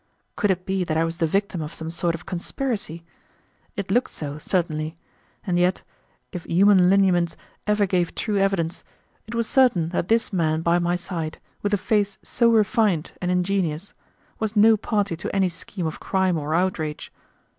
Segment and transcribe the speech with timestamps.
[0.35, 3.03] Could it be that I was the victim of some sort of conspiracy?
[3.75, 4.97] It looked so, certainly;
[5.45, 5.83] and yet,
[6.31, 8.83] if human lineaments ever gave true evidence,
[9.27, 13.29] it was certain that this man by my side, with a face so refined and
[13.29, 13.93] ingenuous,
[14.39, 17.13] was no party to any scheme of crime or outrage.